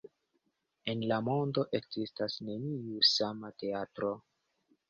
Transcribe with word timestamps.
En 0.93 1.03
la 1.11 1.19
mondo 1.27 1.65
ekzistas 1.81 2.39
neniu 2.49 3.07
sama 3.13 3.55
teatro. 3.65 4.15